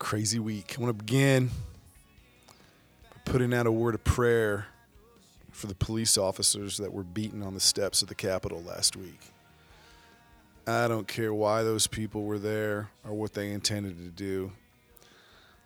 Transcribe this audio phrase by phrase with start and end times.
[0.00, 0.74] crazy week.
[0.76, 4.66] I want to begin by putting out a word of prayer
[5.52, 9.20] for the police officers that were beaten on the steps of the Capitol last week.
[10.66, 14.52] I don't care why those people were there or what they intended to do.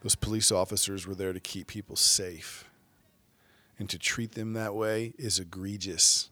[0.02, 2.69] Those police officers were there to keep people safe.
[3.79, 6.29] And to treat them that way is egregious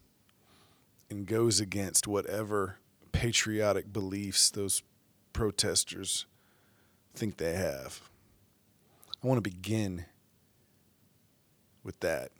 [1.09, 2.79] and goes against whatever
[3.13, 4.83] patriotic beliefs those
[5.31, 6.25] protesters
[7.15, 8.01] think they have.
[9.23, 10.05] I want to begin
[11.83, 12.31] with that.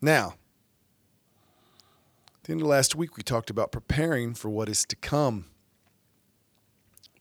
[0.00, 0.34] Now,
[2.36, 5.46] at the end of last week, we talked about preparing for what is to come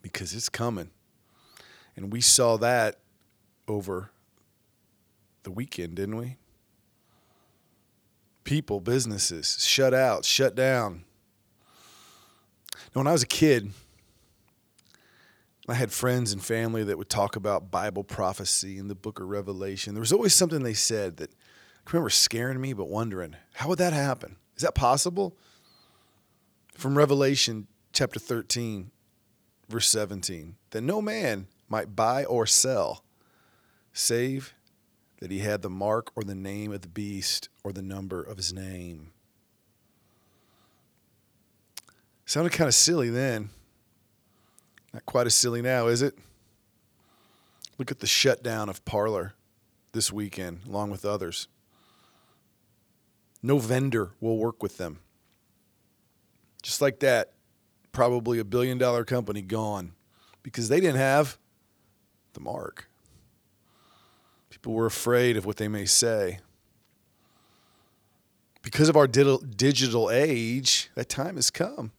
[0.01, 0.91] because it's coming.
[1.95, 2.99] And we saw that
[3.67, 4.11] over
[5.43, 6.37] the weekend, didn't we?
[8.43, 11.03] People, businesses shut out, shut down.
[12.95, 13.71] Now, when I was a kid,
[15.69, 19.27] I had friends and family that would talk about Bible prophecy and the book of
[19.27, 19.93] Revelation.
[19.93, 23.79] There was always something they said that I remember scaring me, but wondering, how would
[23.79, 24.37] that happen?
[24.55, 25.35] Is that possible?
[26.73, 28.91] From Revelation chapter 13,
[29.67, 33.03] verse 17, that no man might buy or sell,
[33.91, 34.53] save
[35.19, 38.37] that he had the mark or the name of the beast or the number of
[38.37, 39.11] his name.
[42.25, 43.49] Sounded kind of silly then.
[44.97, 46.17] Not quite as silly now, is it?
[47.77, 49.35] Look at the shutdown of Parler
[49.91, 51.47] this weekend, along with others.
[53.43, 55.01] No vendor will work with them.
[56.63, 57.33] Just like that,
[57.91, 59.91] probably a billion dollar company gone
[60.41, 61.37] because they didn't have
[62.33, 62.89] the mark.
[64.49, 66.39] People were afraid of what they may say.
[68.63, 71.91] Because of our digital age, that time has come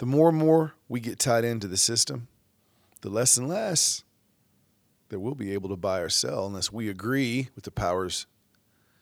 [0.00, 2.26] the more and more we get tied into the system,
[3.02, 4.02] the less and less
[5.10, 8.26] that we'll be able to buy or sell unless we agree with the powers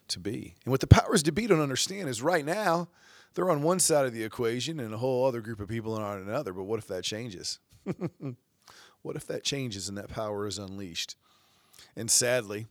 [0.09, 0.55] to be.
[0.65, 2.89] And what the powers to be don't understand is right now
[3.33, 6.03] they're on one side of the equation and a whole other group of people are
[6.03, 6.51] on another.
[6.51, 7.59] But what if that changes?
[9.01, 11.15] what if that changes and that power is unleashed?
[11.95, 12.67] And sadly,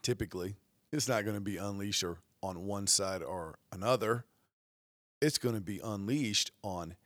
[0.00, 0.54] typically,
[0.90, 4.24] it's not going to be unleashed or on one side or another
[5.24, 6.96] it's going to be unleashed on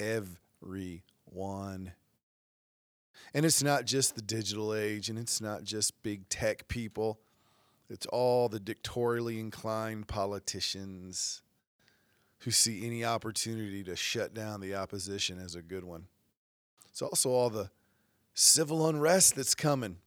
[0.00, 1.92] everyone.
[3.32, 7.20] And it's not just the digital age and it's not just big tech people.
[7.88, 11.42] It's all the dictatorially inclined politicians
[12.38, 16.06] who see any opportunity to shut down the opposition as a good one.
[16.88, 17.70] It's also all the
[18.34, 19.98] civil unrest that's coming.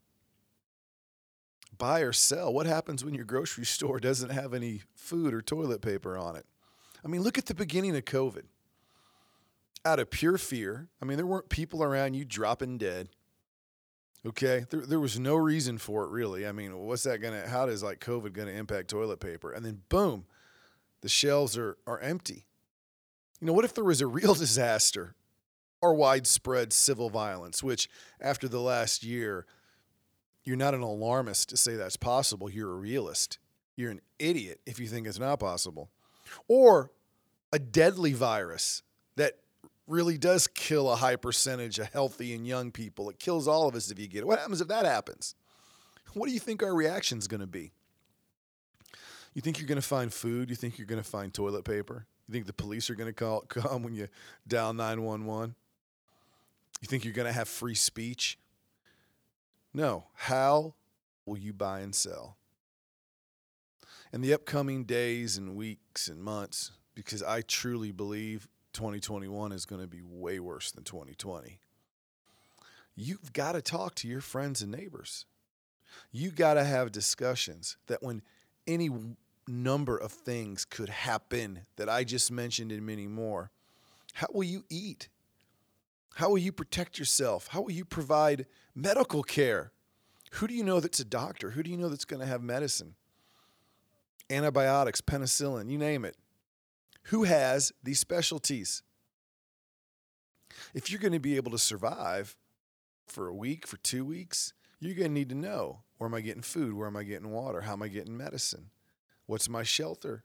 [1.77, 2.53] Buy or sell.
[2.53, 6.45] What happens when your grocery store doesn't have any food or toilet paper on it?
[7.03, 8.43] I mean, look at the beginning of COVID.
[9.85, 13.09] Out of pure fear, I mean, there weren't people around you dropping dead.
[14.25, 16.47] Okay, there, there was no reason for it really.
[16.47, 17.47] I mean, what's that gonna?
[17.47, 19.51] How does like COVID gonna impact toilet paper?
[19.51, 20.25] And then boom,
[21.01, 22.45] the shelves are are empty.
[23.41, 25.15] You know, what if there was a real disaster
[25.81, 27.61] or widespread civil violence?
[27.61, 27.89] Which,
[28.21, 29.45] after the last year,
[30.45, 32.49] you're not an alarmist to say that's possible.
[32.49, 33.39] You're a realist.
[33.75, 35.89] You're an idiot if you think it's not possible
[36.47, 36.91] or
[37.51, 38.83] a deadly virus
[39.15, 39.33] that
[39.87, 43.09] really does kill a high percentage of healthy and young people.
[43.09, 44.27] It kills all of us if you get it.
[44.27, 45.35] What happens if that happens?
[46.13, 47.71] What do you think our reaction is going to be?
[49.33, 50.49] You think you're going to find food?
[50.49, 52.05] You think you're going to find toilet paper?
[52.27, 54.07] You think the police are going to call, come when you
[54.47, 55.55] dial 911?
[56.81, 58.37] You think you're going to have free speech?
[59.73, 60.05] No.
[60.13, 60.75] How
[61.25, 62.37] will you buy and sell?
[64.13, 69.81] In the upcoming days and weeks and months because I truly believe 2021 is going
[69.81, 71.59] to be way worse than 2020.
[72.95, 75.25] You've got to talk to your friends and neighbors.
[76.11, 78.21] You got to have discussions that when
[78.67, 78.89] any
[79.47, 83.49] number of things could happen that I just mentioned and many more,
[84.13, 85.09] how will you eat?
[86.15, 87.47] How will you protect yourself?
[87.47, 88.45] How will you provide
[88.75, 89.71] medical care?
[90.33, 91.49] Who do you know that's a doctor?
[91.51, 92.93] Who do you know that's going to have medicine?
[94.29, 96.15] Antibiotics, penicillin, you name it.
[97.07, 98.81] Who has these specialties?
[100.73, 102.35] If you're going to be able to survive,
[103.07, 106.21] for a week, for two weeks, you're going to need to know where am I
[106.21, 106.73] getting food?
[106.73, 107.61] Where am I getting water?
[107.61, 108.69] How am I getting medicine?
[109.25, 110.23] What's my shelter?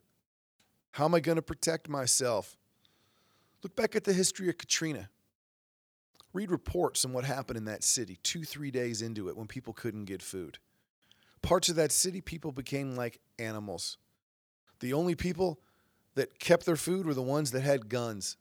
[0.93, 2.56] How am I going to protect myself?
[3.62, 5.11] Look back at the history of Katrina.
[6.33, 9.73] Read reports on what happened in that city two, three days into it when people
[9.73, 10.59] couldn't get food.
[11.49, 13.97] Parts of that city, people became like animals.
[14.81, 15.59] The only people
[16.15, 18.37] that kept their food were the ones that had guns.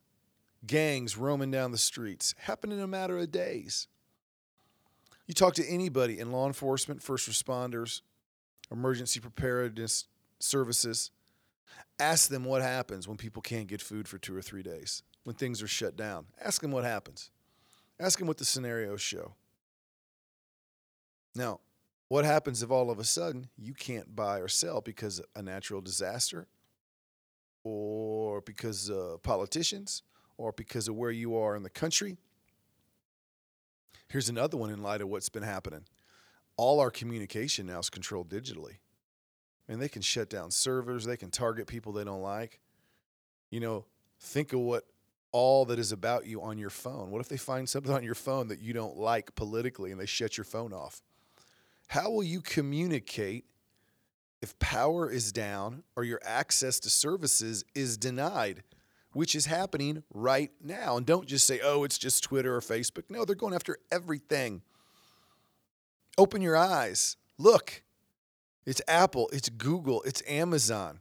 [0.66, 2.36] Gangs roaming down the streets.
[2.38, 3.88] Happened in a matter of days.
[5.26, 8.02] You talk to anybody in law enforcement, first responders,
[8.74, 10.04] emergency preparedness
[10.40, 11.12] services,
[12.00, 15.34] ask them what happens when people can't get food for two or three days, when
[15.34, 16.26] things are shut down.
[16.44, 17.32] Ask them what happens.
[18.02, 19.36] Ask them what the scenarios show.
[21.34, 21.62] Now,
[22.10, 25.42] what happens if all of a sudden you can't buy or sell because of a
[25.42, 26.48] natural disaster
[27.64, 30.04] or because of politicians
[30.38, 32.18] or because of where you are in the country?
[34.08, 35.84] Here's another one in light of what's been happening.
[36.56, 38.78] All our communication now is controlled digitally.
[39.68, 42.62] And they can shut down servers, they can target people they don't like.
[43.50, 43.86] You know,
[44.22, 44.86] think of what
[45.34, 47.12] all that is about you on your phone.
[47.12, 50.06] What if they find something on your phone that you don't like politically and they
[50.06, 51.02] shut your phone off?
[51.88, 53.46] How will you communicate
[54.42, 58.64] if power is down or your access to services is denied,
[59.14, 60.98] which is happening right now?
[60.98, 63.04] And don't just say, oh, it's just Twitter or Facebook.
[63.10, 64.62] No, they're going after everything.
[66.18, 67.16] Open your eyes.
[67.38, 67.84] Look,
[68.66, 71.00] it's Apple, it's Google, it's Amazon.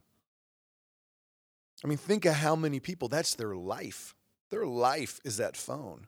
[1.83, 4.15] I mean, think of how many people that's their life.
[4.49, 6.07] Their life is that phone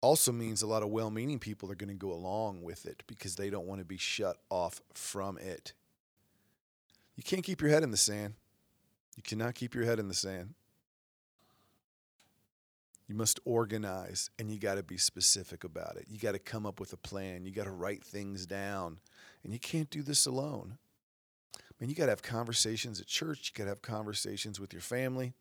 [0.00, 3.02] also means a lot of well meaning people are going to go along with it
[3.06, 5.72] because they don't want to be shut off from it.
[7.16, 8.34] You can't keep your head in the sand.
[9.16, 10.54] You cannot keep your head in the sand.
[13.08, 16.06] You must organize and you got to be specific about it.
[16.08, 17.44] You got to come up with a plan.
[17.44, 18.98] You got to write things down.
[19.42, 20.78] And you can't do this alone.
[21.56, 24.72] I mean, you got to have conversations at church, you got to have conversations with
[24.72, 25.32] your family.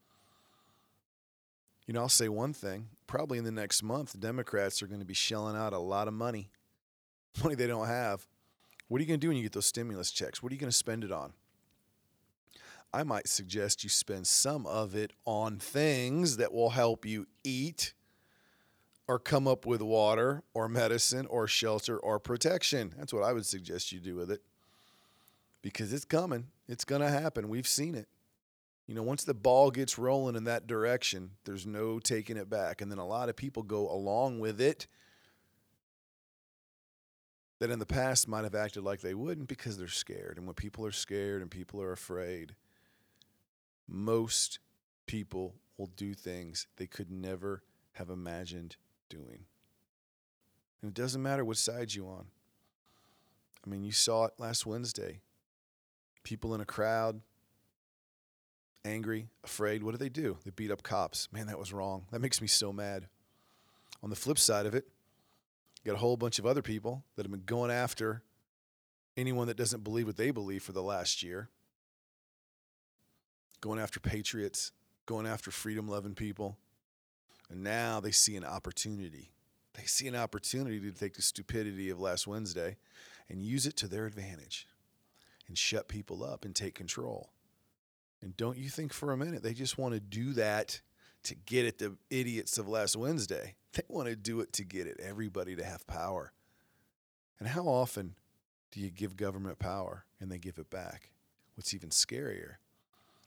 [1.87, 2.89] You know, I'll say one thing.
[3.07, 6.07] Probably in the next month, the Democrats are going to be shelling out a lot
[6.07, 6.51] of money,
[7.43, 8.27] money they don't have.
[8.89, 10.43] What are you going to do when you get those stimulus checks?
[10.43, 11.33] What are you going to spend it on?
[12.93, 17.93] I might suggest you spend some of it on things that will help you eat
[19.07, 22.93] or come up with water or medicine or shelter or protection.
[22.97, 24.41] That's what I would suggest you do with it
[25.61, 26.47] because it's coming.
[26.67, 27.49] It's going to happen.
[27.49, 28.07] We've seen it.
[28.87, 32.81] You know, once the ball gets rolling in that direction, there's no taking it back.
[32.81, 34.87] And then a lot of people go along with it
[37.59, 40.37] that in the past might have acted like they wouldn't because they're scared.
[40.37, 42.55] And when people are scared and people are afraid,
[43.87, 44.59] most
[45.05, 47.63] people will do things they could never
[47.93, 48.77] have imagined
[49.09, 49.45] doing.
[50.81, 52.27] And it doesn't matter what side you're on.
[53.65, 55.19] I mean, you saw it last Wednesday.
[56.23, 57.21] People in a crowd
[58.87, 59.83] angry, afraid.
[59.83, 60.37] What do they do?
[60.43, 61.27] They beat up cops.
[61.31, 62.05] Man, that was wrong.
[62.11, 63.07] That makes me so mad.
[64.01, 64.87] On the flip side of it,
[65.83, 68.23] you got a whole bunch of other people that have been going after
[69.15, 71.49] anyone that doesn't believe what they believe for the last year,
[73.61, 74.71] going after patriots,
[75.05, 76.57] going after freedom loving people.
[77.49, 79.31] And now they see an opportunity.
[79.73, 82.77] They see an opportunity to take the stupidity of last Wednesday
[83.29, 84.67] and use it to their advantage
[85.47, 87.29] and shut people up and take control.
[88.21, 90.81] And don't you think for a minute they just want to do that
[91.23, 93.55] to get at the idiots of last Wednesday?
[93.73, 96.31] They want to do it to get at everybody to have power.
[97.39, 98.15] And how often
[98.71, 101.11] do you give government power and they give it back?
[101.55, 102.55] What's even scarier,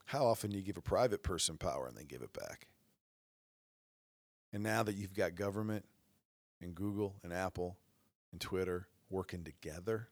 [0.07, 2.67] how often do you give a private person power and they give it back?
[4.53, 5.85] And now that you've got government
[6.61, 7.77] and Google and Apple
[8.33, 10.09] and Twitter working together,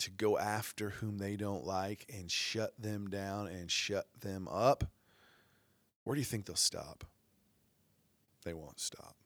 [0.00, 4.84] to go after whom they don't like and shut them down and shut them up,
[6.04, 7.04] where do you think they'll stop?
[8.44, 9.16] They won't stop.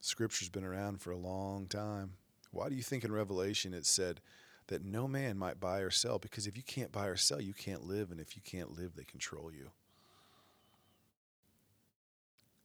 [0.00, 2.12] Scripture's been around for a long time.
[2.50, 4.20] Why do you think in Revelation it said
[4.68, 6.18] that no man might buy or sell?
[6.18, 8.10] Because if you can't buy or sell, you can't live.
[8.10, 9.70] And if you can't live, they control you.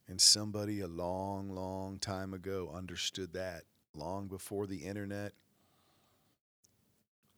[0.07, 3.63] And somebody a long, long time ago understood that
[3.95, 5.33] long before the internet,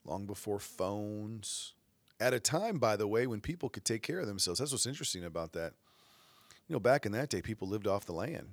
[0.05, 1.73] long before phones.
[2.19, 4.59] At a time, by the way, when people could take care of themselves.
[4.59, 5.73] That's what's interesting about that.
[6.67, 8.47] You know, back in that day, people lived off the land.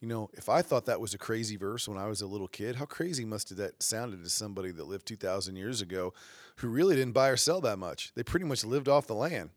[0.00, 2.48] You know, if I thought that was a crazy verse when I was a little
[2.48, 6.12] kid, how crazy must have that sounded to somebody that lived 2,000 years ago
[6.56, 8.12] who really didn't buy or sell that much?
[8.14, 9.50] They pretty much lived off the land.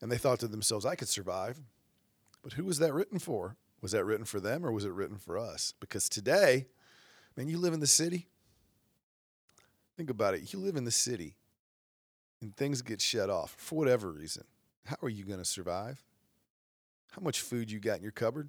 [0.00, 1.58] And they thought to themselves, I could survive.
[2.42, 3.56] But who was that written for?
[3.84, 5.74] Was that written for them or was it written for us?
[5.78, 6.68] Because today,
[7.36, 8.28] man, you live in the city.
[9.98, 10.54] Think about it.
[10.54, 11.36] You live in the city
[12.40, 14.44] and things get shut off for whatever reason.
[14.86, 16.02] How are you going to survive?
[17.10, 18.48] How much food you got in your cupboard?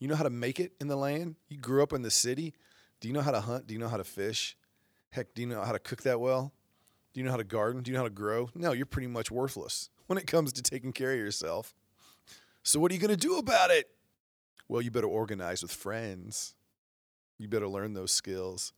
[0.00, 1.36] You know how to make it in the land?
[1.50, 2.54] You grew up in the city.
[3.00, 3.66] Do you know how to hunt?
[3.66, 4.56] Do you know how to fish?
[5.10, 6.54] Heck, do you know how to cook that well?
[7.12, 7.82] Do you know how to garden?
[7.82, 8.48] Do you know how to grow?
[8.54, 11.74] No, you're pretty much worthless when it comes to taking care of yourself.
[12.62, 13.90] So, what are you going to do about it?
[14.68, 16.54] Well, you better organize with friends.
[17.38, 18.72] You better learn those skills.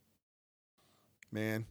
[1.30, 1.66] Man,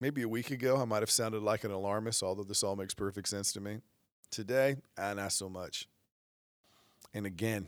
[0.00, 2.94] maybe a week ago, I might have sounded like an alarmist, although this all makes
[2.94, 3.78] perfect sense to me.
[4.30, 5.86] Today, ah, not so much.
[7.14, 7.66] And again,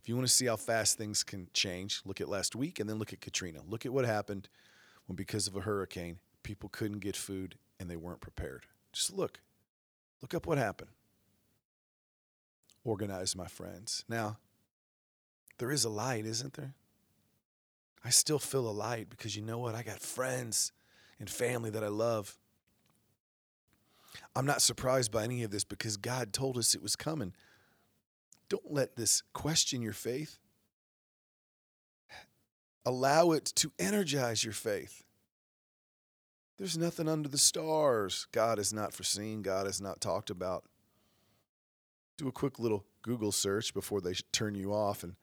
[0.00, 2.88] if you want to see how fast things can change, look at last week and
[2.88, 3.60] then look at Katrina.
[3.66, 4.48] Look at what happened
[5.06, 8.66] when, because of a hurricane, people couldn't get food and they weren't prepared.
[8.92, 9.40] Just look.
[10.20, 10.90] Look up what happened.
[12.84, 14.04] Organize, my friends.
[14.08, 14.38] Now,
[15.58, 16.74] there is a light, isn't there?
[18.04, 19.74] I still feel a light because you know what?
[19.74, 20.72] I got friends
[21.18, 22.36] and family that I love.
[24.36, 27.32] I'm not surprised by any of this because God told us it was coming.
[28.48, 30.38] Don't let this question your faith.
[32.84, 35.04] Allow it to energize your faith.
[36.58, 40.64] There's nothing under the stars God has not foreseen, God has not talked about.
[42.16, 45.14] Do a quick little Google search before they turn you off and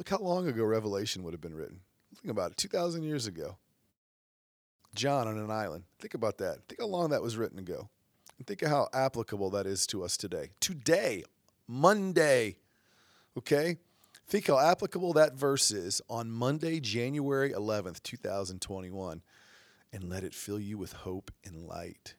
[0.00, 1.80] look how long ago Revelation would have been written.
[2.22, 3.58] Think about it 2,000 years ago.
[4.94, 5.84] John on an island.
[5.98, 6.66] Think about that.
[6.66, 7.90] Think how long that was written ago.
[8.38, 10.52] And think of how applicable that is to us today.
[10.58, 11.22] Today,
[11.68, 12.56] Monday.
[13.36, 13.76] Okay?
[14.26, 19.20] Think how applicable that verse is on Monday, January 11th, 2021.
[19.92, 22.14] And let it fill you with hope and light.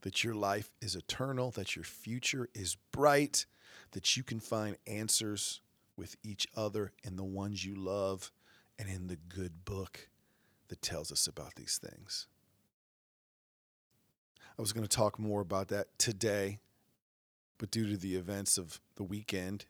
[0.00, 3.46] That your life is eternal, that your future is bright,
[3.92, 5.60] that you can find answers
[5.96, 8.32] with each other and the ones you love
[8.78, 10.08] and in the good book
[10.68, 12.26] that tells us about these things.
[14.58, 16.58] I was going to talk more about that today,
[17.58, 19.66] but due to the events of the weekend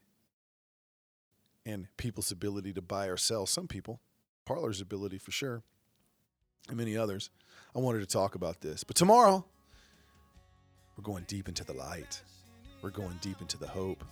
[1.65, 4.01] and people's ability to buy or sell, some people,
[4.45, 5.63] Parler's ability for sure,
[6.69, 7.31] and many others,
[7.75, 8.85] I wanted to talk about this.
[8.85, 9.45] But tomorrow,
[10.97, 12.23] we're going deep into the light.
[12.81, 14.05] We're going deep into the hope.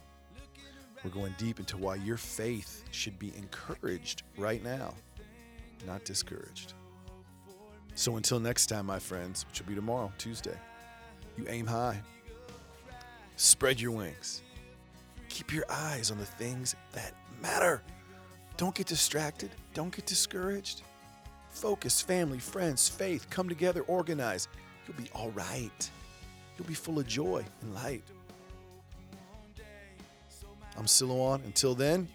[1.04, 4.94] We're going deep into why your faith should be encouraged right now,
[5.86, 6.72] not discouraged.
[7.94, 10.58] So until next time, my friends, which will be tomorrow, Tuesday,
[11.36, 12.00] you aim high,
[13.36, 14.42] spread your wings,
[15.28, 17.82] keep your eyes on the things that matter.
[18.56, 20.82] Don't get distracted, don't get discouraged.
[21.50, 24.48] Focus, family, friends, faith, come together, organize.
[24.86, 25.90] You'll be all right.
[26.58, 28.02] You'll be full of joy and light.
[30.76, 31.44] I'm Silouan.
[31.44, 32.08] Until then,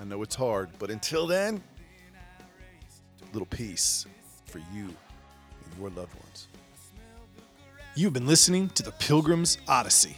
[0.00, 1.62] I know it's hard, but until then,
[3.20, 4.06] a little peace
[4.46, 6.48] for you and your loved ones.
[7.94, 10.16] You've been listening to the Pilgrim's Odyssey.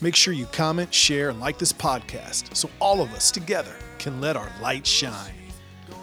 [0.00, 4.20] Make sure you comment, share, and like this podcast so all of us together can
[4.20, 5.32] let our light shine.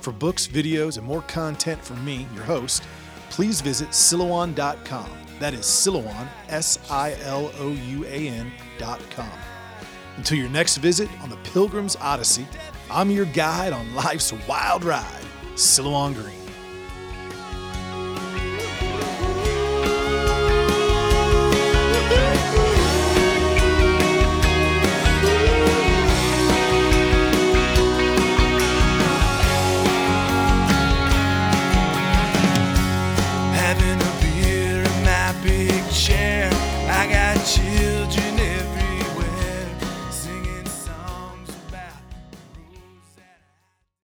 [0.01, 2.83] For books, videos, and more content from me, your host,
[3.29, 5.09] please visit Silouan.com.
[5.39, 9.29] That is Silouan, S I L O U A N.com.
[10.17, 12.47] Until your next visit on the Pilgrim's Odyssey,
[12.89, 15.25] I'm your guide on life's wild ride,
[15.55, 16.40] Silouan Green.